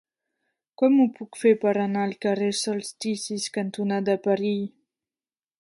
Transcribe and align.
Com 0.81 0.95
ho 1.01 1.05
puc 1.19 1.37
fer 1.41 1.51
per 1.65 1.75
anar 1.83 2.05
al 2.07 2.17
carrer 2.27 2.49
Solsticis 2.63 3.49
cantonada 3.59 4.21
Perill? 4.29 4.69